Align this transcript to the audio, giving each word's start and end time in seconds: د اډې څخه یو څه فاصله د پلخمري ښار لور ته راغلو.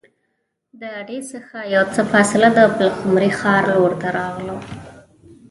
د 0.79 0.81
اډې 0.99 1.19
څخه 1.31 1.57
یو 1.75 1.83
څه 1.93 2.01
فاصله 2.11 2.47
د 2.57 2.59
پلخمري 2.77 3.31
ښار 3.39 3.63
لور 3.73 3.91
ته 4.01 4.07
راغلو. 4.19 4.57